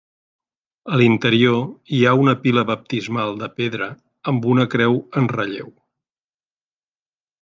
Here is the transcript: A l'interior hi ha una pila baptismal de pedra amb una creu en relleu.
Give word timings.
A 0.95 0.97
l'interior 1.01 1.59
hi 1.97 1.99
ha 2.05 2.13
una 2.21 2.33
pila 2.45 2.63
baptismal 2.71 3.37
de 3.43 3.49
pedra 3.61 3.91
amb 4.33 4.49
una 4.55 4.67
creu 4.77 4.99
en 5.23 5.29
relleu. 5.37 5.71